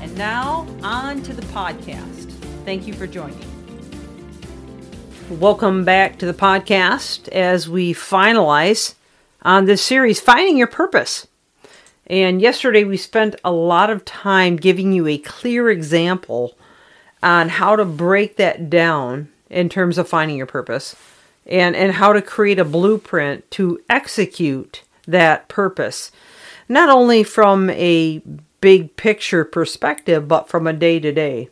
[0.00, 2.30] And now, on to the podcast.
[2.64, 3.40] Thank you for joining.
[5.30, 8.94] Welcome back to the podcast as we finalize
[9.42, 11.26] on this series, Finding Your Purpose.
[12.06, 16.56] And yesterday we spent a lot of time giving you a clear example
[17.22, 20.94] on how to break that down in terms of finding your purpose
[21.46, 26.10] and, and how to create a blueprint to execute that purpose,
[26.68, 28.22] not only from a
[28.60, 31.48] big picture perspective, but from a day to day,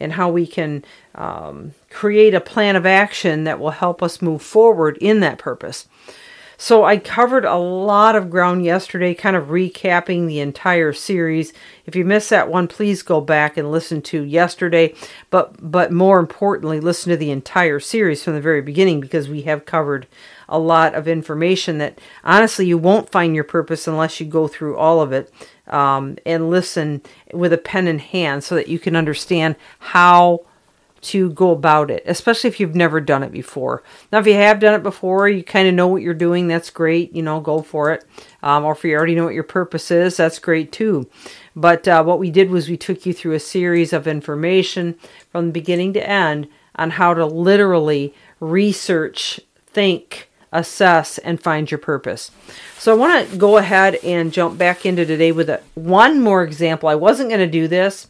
[0.00, 4.42] and how we can um, create a plan of action that will help us move
[4.42, 5.86] forward in that purpose.
[6.56, 11.52] So I covered a lot of ground yesterday, kind of recapping the entire series.
[11.84, 14.94] If you missed that one, please go back and listen to yesterday.
[15.30, 19.42] But but more importantly, listen to the entire series from the very beginning because we
[19.42, 20.06] have covered
[20.48, 24.76] a lot of information that honestly you won't find your purpose unless you go through
[24.76, 25.32] all of it
[25.68, 30.44] um, and listen with a pen in hand so that you can understand how
[31.04, 33.82] to go about it, especially if you've never done it before.
[34.10, 36.70] Now, if you have done it before, you kind of know what you're doing, that's
[36.70, 38.04] great, you know, go for it.
[38.42, 41.08] Um, or if you already know what your purpose is, that's great too.
[41.54, 44.96] But uh, what we did was we took you through a series of information
[45.30, 52.30] from beginning to end on how to literally research, think, assess, and find your purpose.
[52.78, 56.42] So I want to go ahead and jump back into today with a, one more
[56.42, 56.88] example.
[56.88, 58.06] I wasn't going to do this,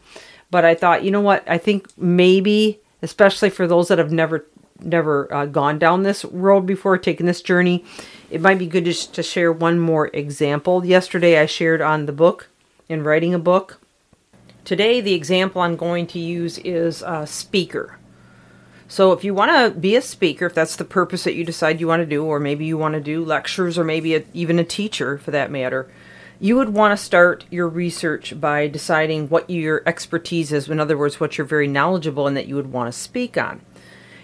[0.50, 1.42] but I thought, you know what?
[1.48, 4.46] I think maybe especially for those that have never
[4.80, 7.84] never uh, gone down this road before, taken this journey,
[8.30, 10.84] it might be good just to share one more example.
[10.84, 12.48] Yesterday, I shared on the book
[12.88, 13.78] in writing a book.
[14.64, 17.98] Today, the example I'm going to use is a speaker.
[18.94, 21.80] So, if you want to be a speaker, if that's the purpose that you decide
[21.80, 24.60] you want to do, or maybe you want to do lectures, or maybe a, even
[24.60, 25.90] a teacher for that matter,
[26.38, 30.68] you would want to start your research by deciding what your expertise is.
[30.68, 33.62] In other words, what you're very knowledgeable in that you would want to speak on.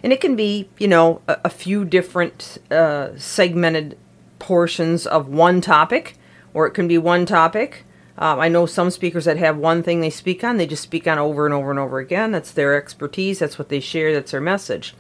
[0.05, 3.99] And it can be, you know, a, a few different uh, segmented
[4.39, 6.17] portions of one topic,
[6.55, 7.87] or it can be one topic.
[8.21, 11.09] Um, I know some speakers that have one thing they speak on, they just speak
[11.09, 12.33] on over and over and over again.
[12.33, 14.95] That's their expertise, that's what they share, that's their message.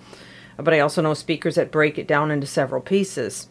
[0.56, 3.48] But I also know speakers that break it down into several pieces.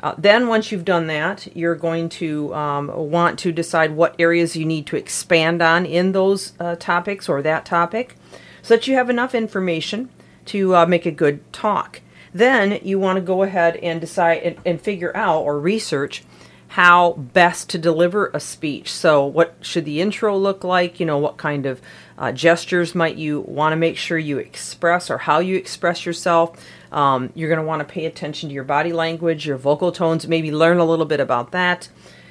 [0.00, 4.54] Uh, then, once you've done that, you're going to um, want to decide what areas
[4.54, 8.16] you need to expand on in those uh, topics or that topic
[8.60, 10.10] so that you have enough information
[10.44, 12.02] to uh, make a good talk.
[12.34, 16.22] Then, you want to go ahead and decide and, and figure out or research
[16.76, 18.92] how best to deliver a speech.
[18.92, 21.00] So, what should the intro look like?
[21.00, 21.80] You know, what kind of
[22.18, 26.62] uh, gestures might you want to make sure you express or how you express yourself?
[26.92, 30.28] Um, you're going to want to pay attention to your body language, your vocal tones,
[30.28, 31.88] maybe learn a little bit about that.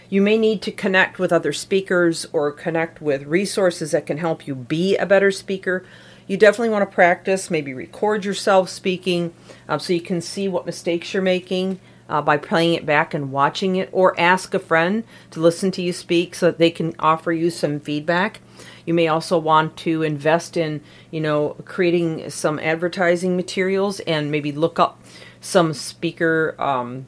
[0.10, 4.46] You may need to connect with other speakers or connect with resources that can help
[4.46, 5.84] you be a better speaker.
[6.28, 9.34] You definitely want to practice, maybe record yourself speaking
[9.68, 11.80] um, so you can see what mistakes you're making
[12.10, 15.82] uh, by playing it back and watching it, or ask a friend to listen to
[15.82, 18.42] you speak so that they can offer you some feedback.
[18.86, 24.52] You may also want to invest in, you know, creating some advertising materials and maybe
[24.52, 25.02] look up
[25.42, 27.08] some speaker um,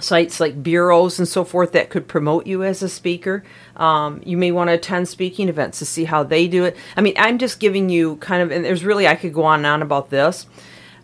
[0.00, 3.44] sites like bureaus and so forth that could promote you as a speaker.
[3.76, 6.76] Um, you may want to attend speaking events to see how they do it.
[6.96, 9.60] I mean, I'm just giving you kind of, and there's really, I could go on
[9.60, 10.46] and on about this,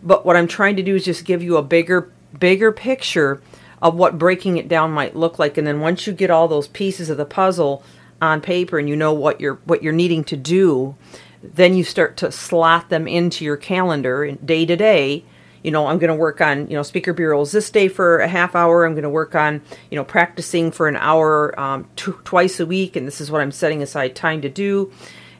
[0.03, 3.41] but what I'm trying to do is just give you a bigger, bigger picture
[3.81, 5.57] of what breaking it down might look like.
[5.57, 7.83] And then once you get all those pieces of the puzzle,
[8.21, 10.95] on paper and you know what you're what you're needing to do,
[11.41, 15.25] then you start to slot them into your calendar day to day.
[15.63, 18.27] You know, I'm going to work on you know speaker bureaus this day for a
[18.27, 18.85] half hour.
[18.85, 22.65] I'm going to work on you know practicing for an hour um, t- twice a
[22.65, 24.91] week, and this is what I'm setting aside time to do,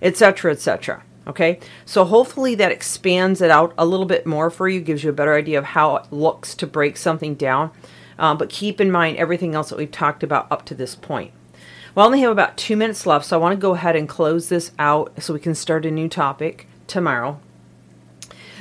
[0.01, 1.03] etc., etc.
[1.31, 5.09] Okay, so hopefully that expands it out a little bit more for you, gives you
[5.09, 7.71] a better idea of how it looks to break something down.
[8.19, 11.31] Um, but keep in mind everything else that we've talked about up to this point.
[11.95, 14.49] We only have about two minutes left, so I want to go ahead and close
[14.49, 17.39] this out so we can start a new topic tomorrow.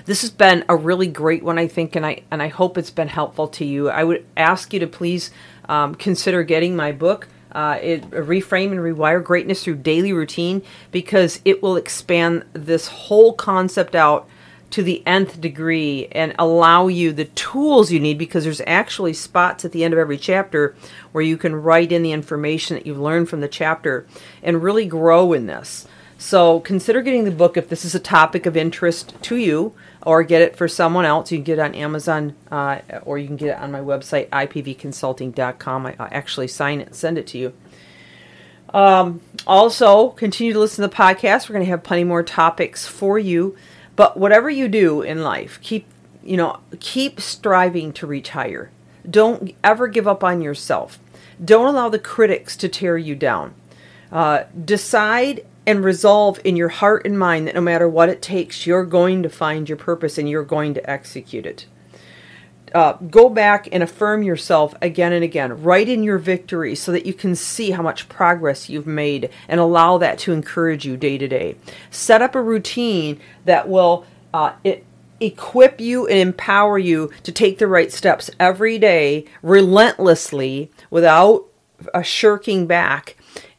[0.04, 2.90] This has been a really great one, I think, and I and I hope it's
[2.90, 3.90] been helpful to you.
[3.90, 5.32] I would ask you to please
[5.68, 11.40] um, consider getting my book, Uh, it reframe and rewire greatness through daily routine because
[11.44, 14.28] it will expand this whole concept out
[14.70, 19.64] to the nth degree and allow you the tools you need because there's actually spots
[19.64, 20.76] at the end of every chapter
[21.12, 24.06] where you can write in the information that you've learned from the chapter
[24.42, 25.86] and really grow in this.
[26.18, 29.74] So consider getting the book if this is a topic of interest to you,
[30.04, 31.30] or get it for someone else.
[31.30, 34.28] You can get it on Amazon, uh, or you can get it on my website,
[34.30, 35.86] ipvconsulting.com.
[35.86, 37.52] I, I actually sign it and send it to you.
[38.72, 41.48] Um, also, continue to listen to the podcast.
[41.48, 43.56] We're going to have plenty more topics for you.
[43.96, 45.86] But whatever you do in life, keep
[46.22, 48.70] you know keep striving to reach higher.
[49.08, 50.98] Don't ever give up on yourself.
[51.44, 53.54] Don't allow the critics to tear you down.
[54.12, 58.66] Uh, decide and resolve in your heart and mind that no matter what it takes,
[58.66, 61.66] you're going to find your purpose and you're going to execute it.
[62.74, 65.62] Uh, go back and affirm yourself again and again.
[65.62, 69.58] Write in your victory so that you can see how much progress you've made and
[69.58, 71.56] allow that to encourage you day to day.
[71.90, 74.84] Set up a routine that will uh, it,
[75.18, 81.46] equip you and empower you to take the right steps every day, relentlessly, without
[81.92, 83.16] uh, shirking back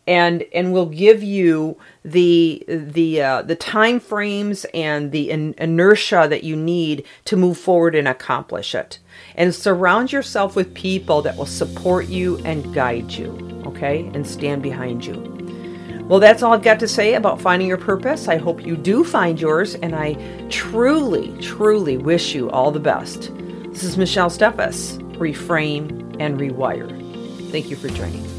[0.08, 6.28] and and will give you the the uh, the time frames and the in- inertia
[6.30, 9.00] that you need to move forward and accomplish it.
[9.36, 14.10] And surround yourself with people that will support you and guide you okay?
[14.14, 15.28] And stand behind you.
[16.08, 18.28] Well that's all i've got to say about finding your purpose.
[18.28, 20.14] I hope you do find yours and i
[20.50, 23.32] truly truly wish you all the best.
[23.70, 25.00] This is michelle steffes.
[25.18, 26.90] Reframe and rewire.
[27.52, 28.31] Thank you for joining